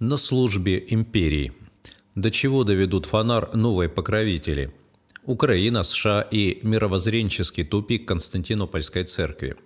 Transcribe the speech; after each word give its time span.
На 0.00 0.16
службе 0.16 0.84
империи. 0.90 1.52
До 2.14 2.30
чего 2.30 2.62
доведут 2.62 3.04
фонар 3.04 3.52
новые 3.56 3.88
покровители? 3.88 4.72
Украина, 5.24 5.82
США 5.82 6.20
и 6.20 6.60
мировоззренческий 6.62 7.64
тупик 7.64 8.06
Константинопольской 8.06 9.02
церкви. 9.02 9.56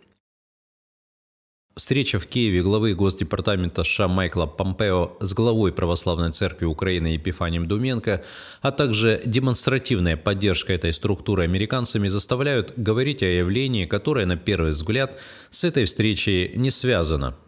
Встреча 1.76 2.18
в 2.18 2.26
Киеве 2.26 2.62
главы 2.62 2.94
Госдепартамента 2.94 3.84
США 3.84 4.08
Майкла 4.08 4.46
Помпео 4.46 5.18
с 5.20 5.34
главой 5.34 5.70
Православной 5.70 6.32
Церкви 6.32 6.64
Украины 6.64 7.08
Епифанием 7.08 7.68
Думенко, 7.68 8.24
а 8.62 8.72
также 8.72 9.20
демонстративная 9.26 10.16
поддержка 10.16 10.72
этой 10.72 10.94
структуры 10.94 11.42
американцами 11.44 12.08
заставляют 12.08 12.72
говорить 12.78 13.22
о 13.22 13.26
явлении, 13.26 13.84
которое 13.84 14.24
на 14.24 14.38
первый 14.38 14.70
взгляд 14.70 15.20
с 15.50 15.64
этой 15.64 15.84
встречей 15.84 16.56
не 16.56 16.70
связано– 16.70 17.36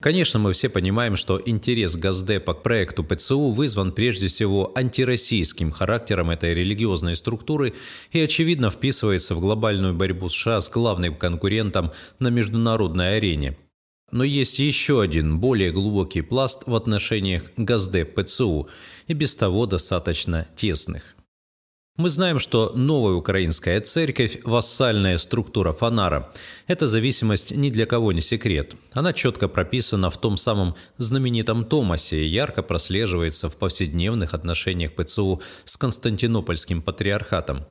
Конечно, 0.00 0.38
мы 0.38 0.52
все 0.52 0.68
понимаем, 0.68 1.16
что 1.16 1.42
интерес 1.44 1.96
Газдепа 1.96 2.54
к 2.54 2.62
проекту 2.62 3.02
ПЦУ 3.02 3.50
вызван 3.50 3.90
прежде 3.90 4.28
всего 4.28 4.70
антироссийским 4.76 5.72
характером 5.72 6.30
этой 6.30 6.54
религиозной 6.54 7.16
структуры 7.16 7.74
и, 8.12 8.20
очевидно, 8.20 8.70
вписывается 8.70 9.34
в 9.34 9.40
глобальную 9.40 9.94
борьбу 9.94 10.28
США 10.28 10.60
с 10.60 10.70
главным 10.70 11.16
конкурентом 11.16 11.90
на 12.20 12.28
международной 12.28 13.16
арене. 13.16 13.58
Но 14.12 14.22
есть 14.22 14.60
еще 14.60 15.02
один, 15.02 15.40
более 15.40 15.72
глубокий 15.72 16.22
пласт 16.22 16.62
в 16.66 16.76
отношениях 16.76 17.42
Газдеп-ПЦУ 17.56 18.68
и 19.08 19.14
без 19.14 19.34
того 19.34 19.66
достаточно 19.66 20.46
тесных. 20.54 21.17
Мы 21.98 22.10
знаем, 22.10 22.38
что 22.38 22.70
новая 22.76 23.14
украинская 23.14 23.80
церковь– 23.80 24.38
вассальная 24.44 25.18
структура 25.18 25.72
фонара. 25.72 26.32
Эта 26.68 26.86
зависимость 26.86 27.50
ни 27.50 27.70
для 27.70 27.86
кого 27.86 28.12
не 28.12 28.20
секрет. 28.20 28.76
Она 28.92 29.12
четко 29.12 29.48
прописана 29.48 30.08
в 30.08 30.16
том 30.16 30.36
самом 30.36 30.76
знаменитом 30.96 31.64
Томасе 31.64 32.22
и 32.22 32.28
ярко 32.28 32.62
прослеживается 32.62 33.48
в 33.48 33.56
повседневных 33.56 34.32
отношениях 34.32 34.92
ПЦУ 34.94 35.42
с 35.64 35.76
Константинопольским 35.76 36.82
патриархатом. 36.82 37.66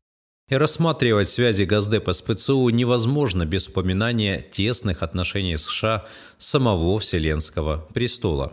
И 0.49 0.55
рассматривать 0.55 1.29
связи 1.29 1.63
Газдепа 1.63 2.11
с 2.11 2.21
ПЦУ 2.21 2.67
невозможно 2.67 3.45
без 3.45 3.69
упоминания 3.69 4.41
тесных 4.41 5.03
отношений 5.03 5.55
США 5.55 6.05
самого 6.37 6.99
Вселенского 6.99 7.87
престола. 7.93 8.51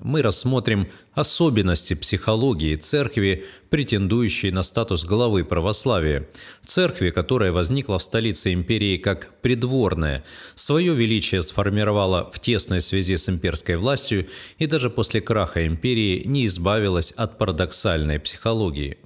Мы 0.00 0.22
рассмотрим 0.22 0.88
особенности 1.12 1.94
психологии 1.94 2.76
церкви, 2.76 3.46
претендующей 3.74 4.52
на 4.52 4.62
статус 4.62 5.04
главы 5.04 5.44
православия. 5.44 6.28
Церкви, 6.64 7.10
которая 7.10 7.50
возникла 7.50 7.98
в 7.98 8.04
столице 8.04 8.52
империи 8.52 8.98
как 8.98 9.34
придворная, 9.42 10.22
свое 10.54 10.94
величие 10.94 11.42
сформировала 11.42 12.30
в 12.30 12.38
тесной 12.38 12.80
связи 12.80 13.16
с 13.16 13.28
имперской 13.28 13.74
властью 13.74 14.28
и 14.58 14.68
даже 14.68 14.90
после 14.90 15.20
краха 15.20 15.66
империи 15.66 16.22
не 16.24 16.46
избавилась 16.46 17.10
от 17.16 17.36
парадоксальной 17.36 18.20
психологии. 18.20 18.98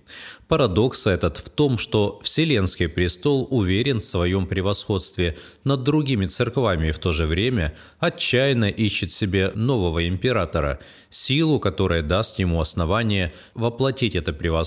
Парадокс 0.49 1.07
этот 1.07 1.37
в 1.37 1.51
том, 1.51 1.77
что 1.77 2.21
Вселенский 2.23 2.89
престол 2.89 3.47
уверен 3.51 4.01
в 4.01 4.05
своем 4.05 4.47
превосходстве 4.47 5.37
над 5.65 5.83
другими 5.83 6.27
церквами 6.27 6.89
и 6.89 6.93
в 6.93 6.99
то 6.99 7.13
же 7.13 7.27
время 7.27 7.75
отчаянно 7.99 8.65
ищет 8.65 9.13
себе 9.13 9.53
нового 9.55 10.09
императора, 10.09 10.79
силу, 11.11 11.61
которая 11.61 12.03
даст 12.03 12.39
ему 12.39 12.61
основание 12.63 13.35
воплотить 13.53 14.17
это 14.17 14.33
превосходство 14.33 14.58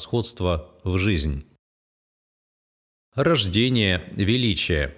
в 0.83 0.97
жизнь. 0.97 1.45
Рождение 3.15 4.03
величия 4.13 4.95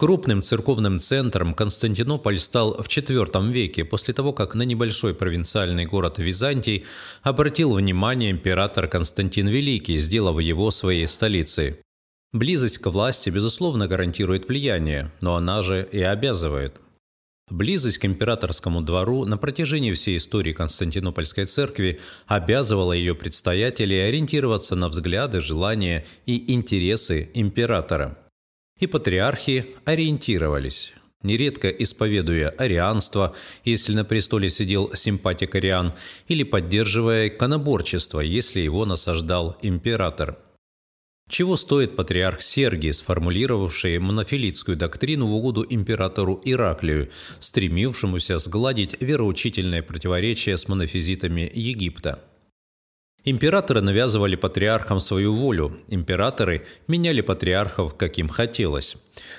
Крупным 0.00 0.40
церковным 0.40 0.98
центром 0.98 1.52
Константинополь 1.52 2.38
стал 2.38 2.72
в 2.82 2.88
IV 2.88 3.52
веке, 3.52 3.84
после 3.84 4.14
того, 4.14 4.32
как 4.32 4.54
на 4.54 4.62
небольшой 4.62 5.14
провинциальный 5.14 5.84
город 5.84 6.18
Византий 6.18 6.86
обратил 7.22 7.74
внимание 7.74 8.30
император 8.30 8.88
Константин 8.88 9.48
Великий, 9.48 9.98
сделав 9.98 10.40
его 10.40 10.70
своей 10.70 11.06
столицей. 11.06 11.76
Близость 12.32 12.78
к 12.78 12.86
власти, 12.86 13.28
безусловно, 13.28 13.88
гарантирует 13.88 14.48
влияние, 14.48 15.12
но 15.20 15.36
она 15.36 15.62
же 15.62 15.86
и 15.92 16.00
обязывает. 16.00 16.80
Близость 17.50 17.98
к 17.98 18.04
императорскому 18.04 18.80
двору 18.80 19.24
на 19.24 19.36
протяжении 19.36 19.92
всей 19.92 20.16
истории 20.16 20.52
Константинопольской 20.52 21.44
церкви 21.44 22.00
обязывала 22.26 22.92
ее 22.92 23.14
предстоятелей 23.14 24.08
ориентироваться 24.08 24.76
на 24.76 24.88
взгляды, 24.88 25.40
желания 25.40 26.06
и 26.26 26.54
интересы 26.54 27.28
императора– 27.34 28.16
и 28.80 28.86
патриархи 28.86 29.66
ориентировались, 29.84 30.94
нередко 31.22 31.68
исповедуя 31.68 32.48
арианство, 32.48 33.36
если 33.64 33.92
на 33.94 34.04
престоле 34.04 34.48
сидел 34.50 34.90
симпатик 34.94 35.54
ариан, 35.54 35.92
или 36.26 36.42
поддерживая 36.42 37.28
иконоборчество, 37.28 38.20
если 38.20 38.60
его 38.60 38.86
насаждал 38.86 39.56
император. 39.62 40.38
Чего 41.30 41.56
стоит 41.56 41.94
патриарх 41.94 42.42
Сергий, 42.42 42.92
сформулировавший 42.92 44.00
монофилитскую 44.00 44.76
доктрину 44.76 45.28
в 45.28 45.34
угоду 45.36 45.64
императору 45.66 46.42
Ираклию, 46.44 47.10
стремившемуся 47.38 48.40
сгладить 48.40 48.96
вероучительное 49.00 49.80
противоречие 49.80 50.56
с 50.56 50.66
монофизитами 50.66 51.48
Египта? 51.54 52.18
Императоры 53.26 53.82
навязывали 53.82 54.34
патриархам 54.34 54.98
свою 54.98 55.34
волю, 55.34 55.76
императоры 55.88 56.64
меняли 56.88 57.20
патриархов, 57.20 57.94
как 57.94 58.16
им 58.16 58.30
хотелось. 58.30 58.96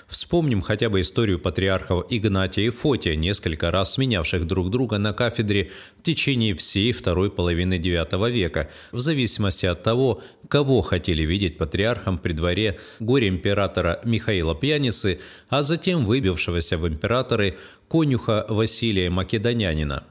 Вспомним 0.08 0.62
хотя 0.62 0.90
бы 0.90 1.02
историю 1.02 1.40
патриархов 1.40 2.06
Игнатия 2.10 2.68
и 2.68 2.70
Фотия, 2.70 3.16
несколько 3.16 3.72
раз 3.72 3.94
сменявших 3.94 4.46
друг 4.46 4.70
друга 4.70 5.00
на 5.00 5.14
кафедре 5.14 5.72
в 5.98 6.04
течение 6.04 6.54
всей 6.54 6.92
второй 6.92 7.32
половины 7.32 7.80
IX 7.80 8.30
века, 8.30 8.70
в 8.92 9.00
зависимости 9.00 9.66
от 9.66 9.82
того, 9.82 10.22
кого 10.48 10.82
хотели 10.82 11.24
видеть 11.24 11.58
патриархом 11.58 12.20
при 12.20 12.34
дворе 12.34 12.80
горе-императора 13.00 14.00
Михаила 14.04 14.54
Пьяницы, 14.54 15.20
а 15.50 15.64
затем 15.64 16.06
выбившегося 16.06 16.78
в 16.78 16.88
императоры 16.88 17.58
конюха 17.90 18.46
Василия 18.48 19.10
Македонянина– 19.10 20.04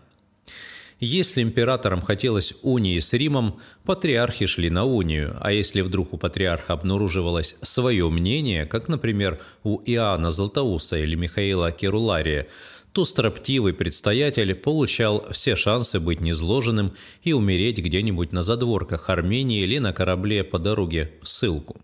если 1.06 1.43
императорам 1.43 2.03
хотелось 2.03 2.55
унии 2.62 2.99
с 2.99 3.12
Римом, 3.12 3.59
патриархи 3.84 4.47
шли 4.47 4.71
на 4.71 4.84
унию, 4.84 5.37
а 5.41 5.50
если 5.50 5.81
вдруг 5.81 6.12
у 6.12 6.19
патриарха 6.19 6.75
обнаруживалось 6.75 7.56
свое 7.62 8.09
мнение, 8.11 8.66
как, 8.66 8.88
например, 8.88 9.41
у 9.65 9.81
Иоанна 9.84 10.31
Златоуста 10.31 10.99
или 10.99 11.15
Михаила 11.15 11.72
Керулария, 11.72 12.49
то 12.93 13.05
строптивый 13.05 13.72
предстоятель 13.72 14.55
получал 14.55 15.27
все 15.31 15.56
шансы 15.56 16.00
быть 16.00 16.21
незложенным 16.21 16.93
и 17.22 17.32
умереть 17.32 17.78
где-нибудь 17.78 18.32
на 18.32 18.43
задворках 18.43 19.09
Армении 19.11 19.62
или 19.62 19.78
на 19.78 19.93
корабле 19.93 20.44
по 20.44 20.59
дороге 20.59 21.12
в 21.22 21.28
ссылку. 21.28 21.81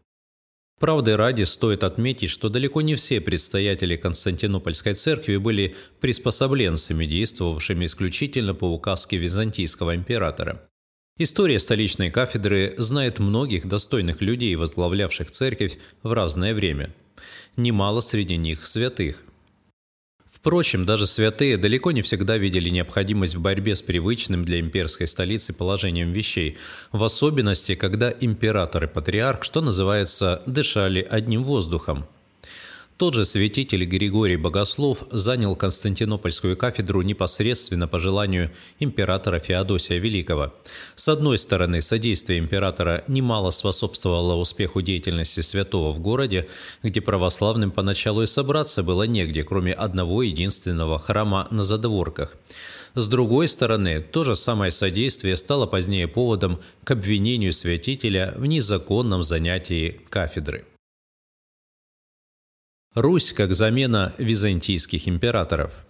Правды 0.78 1.16
ради 1.16 1.44
стоит 1.44 1.84
отметить, 1.84 2.28
что 2.28 2.50
далеко 2.50 2.82
не 2.82 2.96
все 2.96 3.20
предстоятели 3.20 3.96
Константинопольской 3.96 4.92
церкви 4.92 5.38
были 5.38 5.74
приспособленцами, 6.00 7.06
действовавшими 7.06 7.86
исключительно 7.86 8.54
по 8.54 8.70
указке 8.70 9.16
византийского 9.16 9.94
императора. 9.94 10.68
История 11.18 11.58
столичной 11.58 12.10
кафедры 12.10 12.74
знает 12.76 13.20
многих 13.20 13.66
достойных 13.66 14.20
людей, 14.20 14.54
возглавлявших 14.54 15.30
церковь 15.30 15.78
в 16.02 16.12
разное 16.12 16.52
время. 16.52 16.94
Немало 17.56 18.00
среди 18.00 18.36
них 18.36 18.66
святых. 18.66 19.22
Впрочем, 20.46 20.86
даже 20.86 21.08
святые 21.08 21.56
далеко 21.56 21.90
не 21.90 22.02
всегда 22.02 22.36
видели 22.36 22.68
необходимость 22.68 23.34
в 23.34 23.40
борьбе 23.40 23.74
с 23.74 23.82
привычным 23.82 24.44
для 24.44 24.60
имперской 24.60 25.08
столицы 25.08 25.52
положением 25.52 26.12
вещей, 26.12 26.56
в 26.92 27.02
особенности, 27.02 27.74
когда 27.74 28.14
император 28.20 28.84
и 28.84 28.86
патриарх, 28.86 29.42
что 29.42 29.60
называется, 29.60 30.44
дышали 30.46 31.04
одним 31.10 31.42
воздухом. 31.42 32.06
Тот 32.98 33.12
же 33.12 33.26
святитель 33.26 33.84
Григорий 33.84 34.36
Богослов 34.36 35.04
занял 35.10 35.54
Константинопольскую 35.54 36.56
кафедру 36.56 37.02
непосредственно 37.02 37.86
по 37.86 37.98
желанию 37.98 38.50
императора 38.78 39.38
Феодосия 39.38 39.98
Великого. 39.98 40.54
С 40.94 41.08
одной 41.08 41.36
стороны, 41.36 41.82
содействие 41.82 42.38
императора 42.38 43.04
немало 43.06 43.50
способствовало 43.50 44.36
успеху 44.36 44.80
деятельности 44.80 45.40
святого 45.40 45.92
в 45.92 46.00
городе, 46.00 46.48
где 46.82 47.02
православным 47.02 47.70
поначалу 47.70 48.22
и 48.22 48.26
собраться 48.26 48.82
было 48.82 49.02
негде, 49.02 49.44
кроме 49.44 49.74
одного 49.74 50.22
единственного 50.22 50.98
храма 50.98 51.48
на 51.50 51.64
задворках. 51.64 52.34
С 52.94 53.08
другой 53.08 53.48
стороны, 53.48 54.00
то 54.00 54.24
же 54.24 54.34
самое 54.34 54.72
содействие 54.72 55.36
стало 55.36 55.66
позднее 55.66 56.08
поводом 56.08 56.60
к 56.82 56.92
обвинению 56.92 57.52
святителя 57.52 58.32
в 58.38 58.46
незаконном 58.46 59.22
занятии 59.22 60.00
кафедры. 60.08 60.64
Русь 62.96 63.34
как 63.34 63.54
замена 63.54 64.14
византийских 64.16 65.06
императоров. 65.06 65.84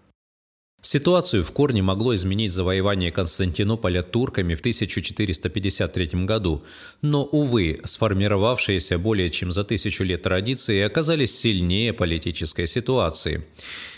Ситуацию 0.82 1.44
в 1.44 1.52
корне 1.52 1.80
могло 1.80 2.16
изменить 2.16 2.50
завоевание 2.50 3.12
Константинополя 3.12 4.02
турками 4.02 4.56
в 4.56 4.58
1453 4.58 6.24
году, 6.24 6.64
но, 7.02 7.24
увы, 7.24 7.80
сформировавшиеся 7.84 8.98
более 8.98 9.30
чем 9.30 9.52
за 9.52 9.62
тысячу 9.62 10.02
лет 10.02 10.22
традиции 10.22 10.80
оказались 10.80 11.38
сильнее 11.38 11.92
политической 11.92 12.66
ситуации. 12.66 13.46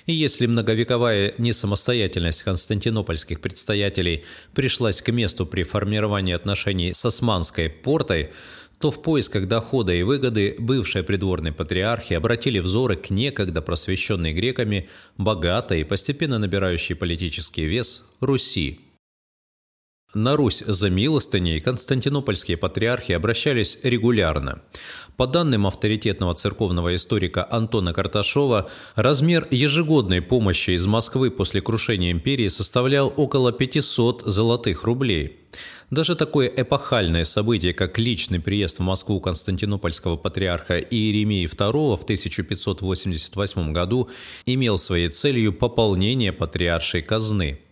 И 0.05 0.13
если 0.13 0.45
многовековая 0.45 1.33
несамостоятельность 1.39 2.43
константинопольских 2.43 3.41
предстоятелей 3.41 4.25
пришлась 4.55 5.01
к 5.01 5.11
месту 5.11 5.47
при 5.47 5.63
формировании 5.63 6.35
отношений 6.35 6.93
с 6.93 7.03
Османской 7.07 7.71
портой, 7.71 8.33
то 8.81 8.91
в 8.91 9.03
поисках 9.03 9.49
дохода 9.49 9.93
и 9.93 10.03
выгоды 10.03 10.55
бывшие 10.59 11.03
придворные 11.03 11.53
патриархи 11.53 12.15
обратили 12.15 12.61
взоры 12.61 12.97
к 12.97 13.11
некогда 13.11 13.61
просвещенной 13.61 14.33
греками, 14.33 14.89
богатой 15.17 15.81
и 15.81 15.85
постепенно 15.85 16.39
набирающей 16.39 16.95
политический 16.95 17.65
вес 17.65 18.09
Руси. 18.21 18.81
На 20.15 20.37
Русь 20.37 20.65
за 20.67 20.89
милостыней 20.89 21.61
константинопольские 21.61 22.57
патриархи 22.57 23.13
обращались 23.13 23.77
регулярно. 23.83 24.63
По 25.19 25.27
данным 25.27 25.67
авторитетного 25.67 26.35
церковного 26.35 26.97
историка 26.97 27.47
Антона 27.51 27.93
Карташова, 27.93 28.71
размер 28.95 29.47
ежегодной 29.51 30.23
помощи 30.23 30.71
из 30.71 30.87
Москвы 30.87 31.31
после 31.31 31.61
крушения 31.61 32.11
империи 32.11 32.49
составлял 32.49 33.13
около 33.19 33.53
500 33.53 34.23
золотых 34.23 34.85
рублей. 34.85 35.41
Даже 35.91 36.17
такое 36.17 36.49
эпохальное 36.49 37.25
событие, 37.25 37.75
как 37.75 37.99
личный 37.99 38.41
приезд 38.41 38.79
в 38.79 38.83
Москву 38.83 39.21
константинопольского 39.21 40.17
патриарха 40.17 40.79
Иеремии 40.79 41.45
II 41.45 41.99
в 41.99 42.05
1588 42.05 43.73
году, 43.75 44.09
имел 44.47 44.79
своей 44.79 45.09
целью 45.09 45.53
пополнение 45.53 46.33
патриаршей 46.33 47.03
казны– 47.03 47.61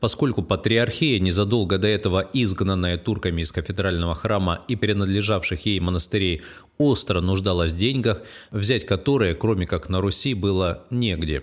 Поскольку 0.00 0.42
патриархия, 0.42 1.18
незадолго 1.18 1.76
до 1.76 1.88
этого 1.88 2.20
изгнанная 2.32 2.98
турками 2.98 3.42
из 3.42 3.50
кафедрального 3.50 4.14
храма 4.14 4.60
и 4.68 4.76
принадлежавших 4.76 5.66
ей 5.66 5.80
монастырей, 5.80 6.42
остро 6.78 7.20
нуждалась 7.20 7.72
в 7.72 7.76
деньгах, 7.76 8.22
взять 8.52 8.86
которые, 8.86 9.34
кроме 9.34 9.66
как 9.66 9.88
на 9.88 10.00
Руси, 10.00 10.34
было 10.34 10.84
негде. 10.90 11.42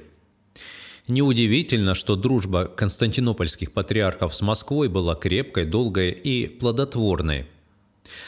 Неудивительно, 1.10 1.96
что 1.96 2.16
дружба 2.16 2.66
константинопольских 2.66 3.74
патриархов 3.74 4.34
с 4.34 4.42
Москвой 4.42 4.88
была 4.88 5.16
крепкой, 5.16 5.66
долгой 5.66 6.12
и 6.12 6.48
плодотворной– 6.48 7.48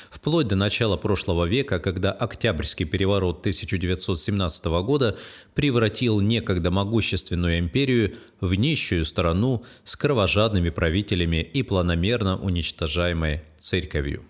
Вплоть 0.10 0.48
до 0.48 0.56
начала 0.56 0.98
прошлого 0.98 1.46
века, 1.46 1.80
когда 1.80 2.12
Октябрьский 2.12 2.86
переворот 2.86 3.40
1917 3.40 4.66
года 4.66 5.18
превратил 5.54 6.20
некогда 6.22 6.72
могущественную 6.72 7.60
империю 7.60 8.16
в 8.42 8.54
нищую 8.56 9.06
страну 9.06 9.64
с 9.84 9.96
кровожадными 9.96 10.70
правителями 10.70 11.38
и 11.42 11.64
планомерно 11.64 12.38
уничтожаемой 12.38 13.44
церковью. 13.60 14.24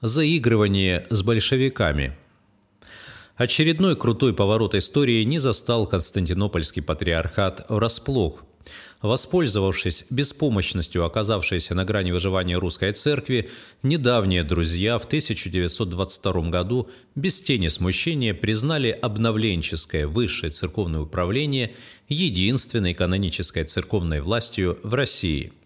Заигрывание 0.00 1.06
с 1.10 1.22
большевиками– 1.22 2.16
Очередной 3.36 3.96
крутой 3.96 4.32
поворот 4.32 4.74
истории 4.74 5.22
не 5.22 5.38
застал 5.38 5.86
Константинопольский 5.86 6.80
патриархат 6.80 7.66
врасплох– 7.68 8.42
Воспользовавшись 9.02 10.04
беспомощностью 10.10 11.04
оказавшейся 11.04 11.74
на 11.74 11.84
грани 11.84 12.12
выживания 12.12 12.58
русской 12.58 12.92
церкви, 12.92 13.50
недавние 13.82 14.42
друзья 14.42 14.98
в 14.98 15.04
1922 15.04 16.50
году 16.50 16.88
без 17.14 17.40
тени 17.40 17.68
смущения 17.68 18.34
признали 18.34 18.90
обновленческое 18.90 20.06
высшее 20.06 20.50
церковное 20.50 21.00
управление 21.00 21.74
единственной 22.08 22.94
канонической 22.94 23.64
церковной 23.64 24.20
властью 24.20 24.78
в 24.82 24.94
России– 24.94 25.52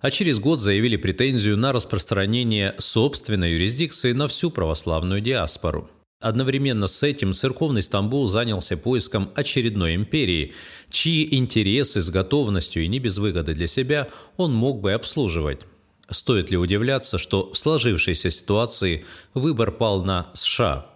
а 0.00 0.10
через 0.10 0.38
год 0.38 0.60
заявили 0.60 0.96
претензию 0.96 1.56
на 1.56 1.72
распространение 1.72 2.74
собственной 2.78 3.52
юрисдикции 3.52 4.12
на 4.12 4.28
всю 4.28 4.50
православную 4.50 5.20
диаспору. 5.20 5.90
Одновременно 6.20 6.86
с 6.86 7.02
этим 7.02 7.34
церковный 7.34 7.82
Стамбул 7.82 8.26
занялся 8.28 8.76
поиском 8.76 9.30
очередной 9.34 9.94
империи, 9.94 10.54
чьи 10.88 11.36
интересы 11.36 12.00
с 12.00 12.08
готовностью 12.08 12.84
и 12.84 12.88
не 12.88 12.98
без 12.98 13.18
выгоды 13.18 13.54
для 13.54 13.66
себя 13.66 14.08
он 14.36 14.54
мог 14.54 14.80
бы 14.80 14.94
обслуживать. 14.94 15.60
Стоит 16.08 16.50
ли 16.50 16.56
удивляться, 16.56 17.18
что 17.18 17.52
в 17.52 17.58
сложившейся 17.58 18.30
ситуации 18.30 19.04
выбор 19.34 19.72
пал 19.72 20.04
на 20.04 20.30
США? 20.32 20.86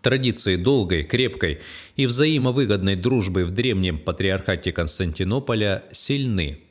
Традиции 0.00 0.56
долгой, 0.56 1.04
крепкой 1.04 1.60
и 1.96 2.06
взаимовыгодной 2.06 2.96
дружбы 2.96 3.44
в 3.44 3.50
древнем 3.50 3.98
патриархате 3.98 4.72
Константинополя 4.72 5.84
сильны– 5.92 6.60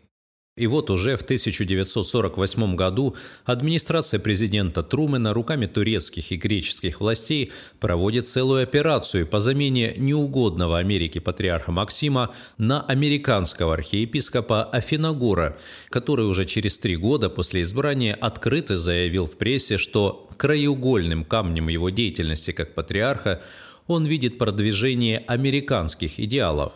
и 0.59 0.67
вот 0.67 0.89
уже 0.89 1.15
в 1.15 1.21
1948 1.21 2.75
году 2.75 3.15
администрация 3.45 4.19
президента 4.19 4.83
Трумэна 4.83 5.33
руками 5.33 5.67
турецких 5.67 6.33
и 6.33 6.35
греческих 6.35 6.99
властей 6.99 7.53
проводит 7.79 8.27
целую 8.27 8.63
операцию 8.63 9.25
по 9.25 9.39
замене 9.39 9.93
неугодного 9.95 10.77
Америке 10.77 11.21
патриарха 11.21 11.71
Максима 11.71 12.35
на 12.57 12.81
американского 12.81 13.73
архиепископа 13.75 14.65
Афиногора, 14.65 15.57
который 15.89 16.25
уже 16.25 16.43
через 16.43 16.77
три 16.77 16.97
года 16.97 17.29
после 17.29 17.61
избрания 17.61 18.13
открыто 18.13 18.75
заявил 18.75 19.27
в 19.27 19.37
прессе, 19.37 19.77
что 19.77 20.29
краеугольным 20.35 21.23
камнем 21.23 21.69
его 21.69 21.89
деятельности 21.89 22.51
как 22.51 22.75
патриарха 22.75 23.41
он 23.87 24.05
видит 24.05 24.37
продвижение 24.37 25.23
американских 25.25 26.19
идеалов, 26.19 26.73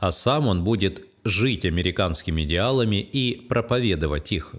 а 0.00 0.10
сам 0.10 0.48
он 0.48 0.64
будет 0.64 1.09
жить 1.24 1.64
американскими 1.64 2.42
идеалами 2.42 2.96
и 2.96 3.40
проповедовать 3.40 4.32
их. 4.32 4.54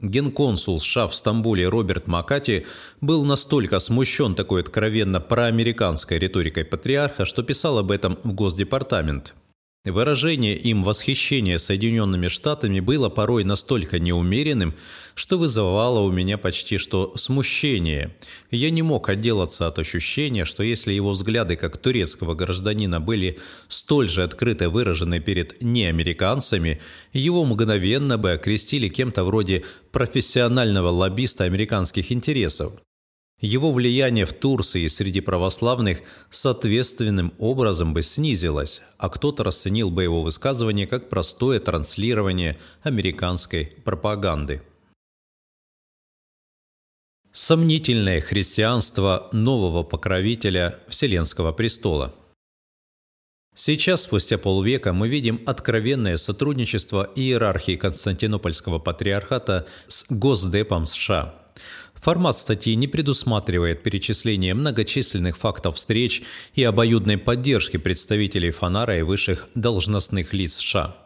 Генконсул 0.00 0.80
США 0.80 1.06
в 1.06 1.14
Стамбуле 1.14 1.68
Роберт 1.68 2.08
Макати 2.08 2.66
был 3.00 3.24
настолько 3.24 3.78
смущен 3.78 4.34
такой 4.34 4.62
откровенно 4.62 5.20
проамериканской 5.20 6.18
риторикой 6.18 6.64
патриарха, 6.64 7.24
что 7.24 7.42
писал 7.42 7.78
об 7.78 7.90
этом 7.90 8.18
в 8.24 8.32
Госдепартамент– 8.32 9.34
Выражение 9.84 10.56
им 10.56 10.84
восхищения 10.84 11.58
Соединенными 11.58 12.28
Штатами 12.28 12.78
было 12.78 13.08
порой 13.08 13.42
настолько 13.42 13.98
неумеренным, 13.98 14.74
что 15.16 15.38
вызывало 15.38 15.98
у 16.00 16.12
меня 16.12 16.38
почти 16.38 16.78
что 16.78 17.12
смущение. 17.16 18.14
Я 18.52 18.70
не 18.70 18.82
мог 18.82 19.08
отделаться 19.08 19.66
от 19.66 19.80
ощущения, 19.80 20.44
что 20.44 20.62
если 20.62 20.92
его 20.92 21.10
взгляды 21.10 21.56
как 21.56 21.78
турецкого 21.78 22.34
гражданина 22.34 23.00
были 23.00 23.40
столь 23.66 24.08
же 24.08 24.22
открыто 24.22 24.70
выражены 24.70 25.18
перед 25.18 25.60
неамериканцами, 25.60 26.80
его 27.12 27.44
мгновенно 27.44 28.18
бы 28.18 28.30
окрестили 28.30 28.86
кем-то 28.86 29.24
вроде 29.24 29.64
профессионального 29.90 30.90
лоббиста 30.90 31.42
американских 31.42 32.12
интересов. 32.12 32.74
Его 33.42 33.72
влияние 33.72 34.24
в 34.24 34.32
Турции 34.32 34.86
среди 34.86 35.20
православных 35.20 36.02
соответственным 36.30 37.34
образом 37.38 37.92
бы 37.92 38.02
снизилось, 38.02 38.82
а 38.98 39.10
кто-то 39.10 39.42
расценил 39.42 39.90
бы 39.90 40.04
его 40.04 40.22
высказывание 40.22 40.86
как 40.86 41.08
простое 41.08 41.58
транслирование 41.58 42.56
американской 42.84 43.66
пропаганды. 43.84 44.62
Сомнительное 47.32 48.20
христианство 48.20 49.28
нового 49.32 49.82
покровителя 49.82 50.78
Вселенского 50.86 51.50
престола– 51.50 52.14
Сейчас, 53.54 54.02
спустя 54.02 54.38
полвека, 54.38 54.92
мы 54.92 55.08
видим 55.08 55.42
откровенное 55.46 56.16
сотрудничество 56.16 57.10
иерархии 57.14 57.76
Константинопольского 57.76 58.78
патриархата 58.78 59.66
с 59.88 60.06
Госдепом 60.08 60.86
США– 60.86 61.34
Формат 62.02 62.36
статьи 62.36 62.74
не 62.74 62.88
предусматривает 62.88 63.84
перечисление 63.84 64.54
многочисленных 64.54 65.36
фактов 65.36 65.76
встреч 65.76 66.24
и 66.52 66.64
обоюдной 66.64 67.16
поддержки 67.16 67.76
представителей 67.76 68.50
Фонара 68.50 68.98
и 68.98 69.02
высших 69.02 69.48
должностных 69.54 70.32
лиц 70.32 70.54
США. 70.54 70.96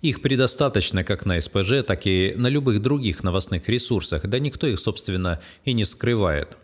Их 0.00 0.22
предостаточно 0.22 1.02
как 1.02 1.26
на 1.26 1.40
СПЖ, 1.40 1.82
так 1.84 2.06
и 2.06 2.34
на 2.36 2.46
любых 2.46 2.80
других 2.80 3.24
новостных 3.24 3.68
ресурсах, 3.68 4.28
да 4.28 4.38
никто 4.38 4.68
их, 4.68 4.78
собственно, 4.78 5.40
и 5.64 5.72
не 5.72 5.84
скрывает. 5.84 6.56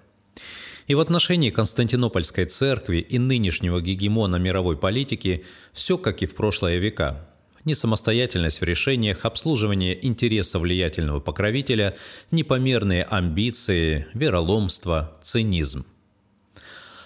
И 0.90 0.94
в 0.97 0.99
отношении 0.99 1.50
Константинопольской 1.50 2.47
церкви 2.47 2.97
и 2.99 3.20
нынешнего 3.20 3.80
гегемона 3.80 4.35
мировой 4.37 4.76
политики 4.76 5.44
все 5.73 5.97
как 5.97 6.20
и 6.20 6.26
в 6.26 6.35
прошлые 6.35 6.80
века 6.80 7.28
ни 7.64 7.75
самостоятельность 7.75 8.61
в 8.61 8.64
решениях, 8.64 9.25
обслуживание 9.25 10.04
интереса 10.04 10.59
влиятельного 10.59 11.20
покровителя, 11.20 11.97
непомерные 12.32 13.04
амбиции, 13.04 14.09
вероломство, 14.14 15.16
цинизм. 15.23 15.87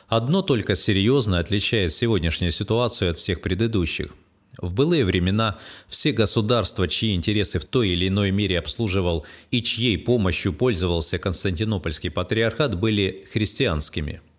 Одно 0.08 0.40
только 0.40 0.76
серьезно 0.76 1.38
отличает 1.38 1.92
сегодняшнюю 1.92 2.52
ситуацию 2.52 3.10
от 3.10 3.18
всех 3.18 3.42
предыдущих. 3.42 4.14
В 4.58 4.74
былые 4.74 5.04
времена 5.04 5.58
все 5.88 6.12
государства, 6.12 6.88
чьи 6.88 7.14
интересы 7.14 7.58
в 7.58 7.64
той 7.64 7.90
или 7.90 8.08
иной 8.08 8.30
мере 8.30 8.58
обслуживал 8.58 9.26
и 9.50 9.62
чьей 9.62 9.98
помощью 9.98 10.52
пользовался 10.52 11.18
Константинопольский 11.18 12.10
патриархат, 12.10 12.78
были 12.78 13.26
христианскими– 13.32 14.20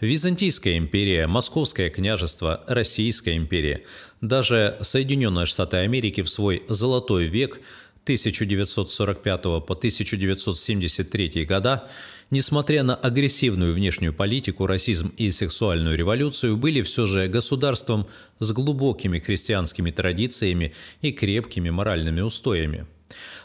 Византийская 0.00 0.78
империя, 0.78 1.26
Московское 1.26 1.90
княжество, 1.90 2.62
Российская 2.68 3.36
империя, 3.36 3.82
даже 4.20 4.78
Соединенные 4.80 5.44
Штаты 5.44 5.78
Америки 5.78 6.20
в 6.20 6.30
свой 6.30 6.62
«золотой 6.68 7.26
век» 7.26 7.60
1945 8.08 9.42
по 9.42 9.74
1973 9.74 11.44
года, 11.44 11.90
несмотря 12.30 12.82
на 12.82 12.94
агрессивную 12.94 13.74
внешнюю 13.74 14.14
политику, 14.14 14.66
расизм 14.66 15.12
и 15.18 15.30
сексуальную 15.30 15.94
революцию, 15.94 16.56
были 16.56 16.80
все 16.80 17.04
же 17.04 17.28
государством 17.28 18.06
с 18.38 18.50
глубокими 18.52 19.18
христианскими 19.18 19.90
традициями 19.90 20.74
и 21.02 21.12
крепкими 21.12 21.68
моральными 21.68 22.22
устоями. 22.22 22.86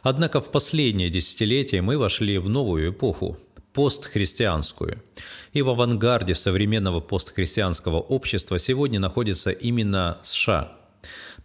Однако 0.01 0.39
в 0.39 0.49
последнее 0.49 1.09
десятилетие 1.09 1.81
мы 1.81 1.97
вошли 1.97 2.37
в 2.37 2.47
новую 2.47 2.91
эпоху– 2.91 3.37
постхристианскую. 3.73 5.03
И 5.51 5.61
в 5.61 5.67
авангарде 5.67 6.35
современного 6.35 7.01
постхристианского 7.01 7.97
общества 7.97 8.59
сегодня 8.59 9.01
находится 9.01 9.51
именно 9.51 10.19
США– 10.23 10.77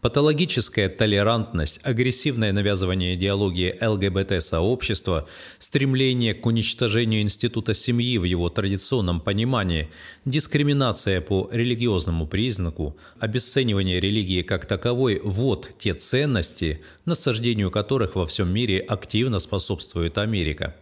Патологическая 0.01 0.89
толерантность, 0.89 1.81
агрессивное 1.83 2.53
навязывание 2.53 3.15
идеологии 3.15 3.77
ЛГБТ-сообщества, 3.85 5.27
стремление 5.59 6.35
к 6.35 6.47
уничтожению 6.47 7.23
института 7.23 7.75
семьи 7.75 8.17
в 8.19 8.25
его 8.25 8.49
традиционном 8.49 9.21
понимании, 9.21 9.89
дискриминация 10.25 11.21
по 11.21 11.49
религиозному 11.51 12.29
признаку, 12.29 12.97
обесценивание 13.19 13.99
религии 13.99 14.43
как 14.43 14.67
таковой– 14.67 15.21
вот 15.25 15.71
те 15.79 15.95
ценности, 15.95 16.81
насаждению 17.05 17.71
которых 17.73 18.15
во 18.15 18.27
всем 18.27 18.53
мире 18.53 18.79
активно 18.79 19.41
способствует 19.41 20.17
Америка. 20.19 20.77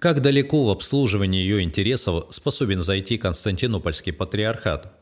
Как 0.00 0.20
далеко 0.20 0.64
в 0.64 0.70
обслуживании 0.70 1.40
ее 1.40 1.62
интересов 1.62 2.26
способен 2.30 2.80
зайти 2.80 3.16
Константинопольский 3.16 4.12
патриархат? 4.12 4.92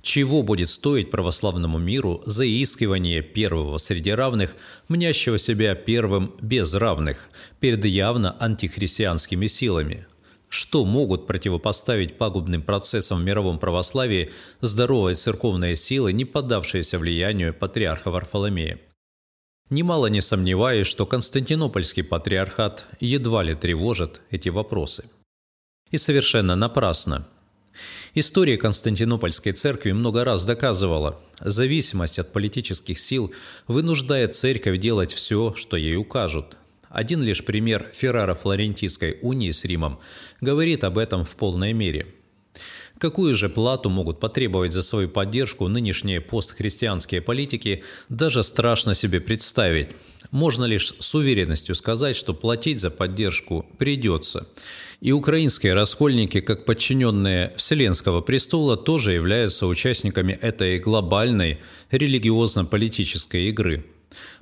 Чего 0.00 0.42
будет 0.42 0.70
стоить 0.70 1.10
православному 1.10 1.78
миру 1.78 2.22
заискивание 2.24 3.20
первого 3.22 3.78
среди 3.78 4.10
равных, 4.10 4.56
мнящего 4.88 5.38
себя 5.38 5.74
первым 5.74 6.34
без 6.40 6.74
равных, 6.74 7.28
перед 7.60 7.84
явно 7.84 8.36
антихристианскими 8.40 9.46
силами? 9.46 10.06
Что 10.48 10.86
могут 10.86 11.26
противопоставить 11.26 12.16
пагубным 12.16 12.62
процессам 12.62 13.20
в 13.20 13.24
мировом 13.24 13.58
православии 13.58 14.30
здоровые 14.62 15.14
церковные 15.14 15.76
силы, 15.76 16.14
не 16.14 16.24
поддавшиеся 16.24 16.98
влиянию 16.98 17.52
патриарха 17.52 18.10
Варфоломея? 18.10 18.80
Немало 19.70 20.06
не 20.06 20.22
сомневаюсь, 20.22 20.86
что 20.86 21.04
Константинопольский 21.04 22.02
патриархат 22.02 22.86
едва 23.00 23.42
ли 23.42 23.54
тревожит 23.54 24.22
эти 24.30 24.48
вопросы. 24.48 25.04
И 25.90 25.98
совершенно 25.98 26.56
напрасно. 26.56 27.28
История 28.14 28.56
Константинопольской 28.56 29.52
церкви 29.52 29.92
много 29.92 30.24
раз 30.24 30.44
доказывала, 30.44 31.20
зависимость 31.40 32.18
от 32.18 32.32
политических 32.32 32.98
сил 32.98 33.32
вынуждает 33.66 34.34
церковь 34.34 34.78
делать 34.78 35.12
все, 35.12 35.52
что 35.54 35.76
ей 35.76 35.96
укажут. 35.96 36.56
Один 36.88 37.22
лишь 37.22 37.44
пример 37.44 37.90
Феррара-Флорентийской 37.92 39.18
унии 39.20 39.50
с 39.50 39.64
Римом 39.64 40.00
говорит 40.40 40.82
об 40.84 40.96
этом 40.96 41.24
в 41.24 41.36
полной 41.36 41.74
мере– 41.74 42.06
Какую 42.98 43.36
же 43.36 43.48
плату 43.48 43.90
могут 43.90 44.18
потребовать 44.18 44.72
за 44.72 44.82
свою 44.82 45.08
поддержку 45.08 45.68
нынешние 45.68 46.20
постхристианские 46.20 47.20
политики, 47.20 47.84
даже 48.08 48.42
страшно 48.42 48.94
себе 48.94 49.20
представить. 49.20 49.90
Можно 50.32 50.64
лишь 50.64 50.94
с 50.98 51.14
уверенностью 51.14 51.76
сказать, 51.76 52.16
что 52.16 52.34
платить 52.34 52.80
за 52.80 52.90
поддержку 52.90 53.64
придется. 53.78 54.48
И 55.00 55.12
украинские 55.12 55.74
раскольники, 55.74 56.40
как 56.40 56.64
подчиненные 56.64 57.54
Вселенского 57.56 58.20
престола, 58.20 58.76
тоже 58.76 59.12
являются 59.12 59.68
участниками 59.68 60.32
этой 60.32 60.80
глобальной 60.80 61.60
религиозно-политической 61.92 63.48
игры. 63.48 63.86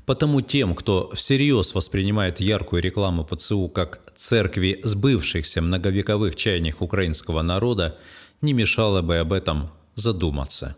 Потому 0.07 0.41
тем, 0.41 0.75
кто 0.75 1.11
всерьез 1.13 1.75
воспринимает 1.75 2.41
яркую 2.41 2.81
рекламу 2.81 3.25
ПЦУ 3.25 3.69
как 3.69 4.01
церкви 4.17 4.81
сбывшихся 4.83 5.61
многовековых 5.61 6.37
чаяний 6.37 6.73
украинского 6.79 7.43
народа, 7.43 7.99
не 8.41 8.53
мешало 8.53 9.03
бы 9.03 9.19
об 9.19 9.33
этом 9.33 9.71
задуматься. 9.95 10.77